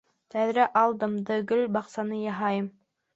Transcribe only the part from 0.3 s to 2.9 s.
Тәҙрә ал-дымды гөл баҡсаһы яһайым!